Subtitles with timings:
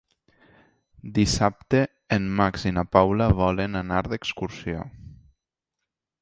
[1.17, 1.81] Dissabte
[2.17, 4.83] en Max i na Paula volen anar d'excursió.